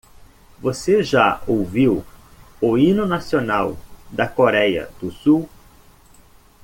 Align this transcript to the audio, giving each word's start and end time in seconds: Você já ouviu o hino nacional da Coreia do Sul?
Você 0.59 1.03
já 1.03 1.39
ouviu 1.45 2.03
o 2.59 2.75
hino 2.75 3.05
nacional 3.05 3.77
da 4.09 4.27
Coreia 4.27 4.89
do 4.99 5.11
Sul? 5.11 5.47